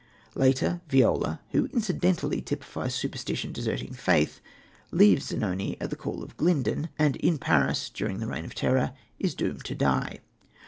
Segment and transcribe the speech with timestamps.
[0.33, 4.41] Later Viola, who incidentally typifies Superstition deserting Faith,
[4.89, 8.93] leaves Zanoni at the call of Glyndon, and in Paris, during the Reign of Terror,
[9.19, 10.21] is doomed to die.